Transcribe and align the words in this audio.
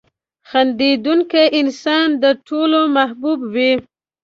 •خندېدونکی 0.49 1.43
انسان 1.59 2.07
د 2.23 2.23
ټولو 2.47 2.79
محبوب 2.95 3.39
وي. 3.53 3.71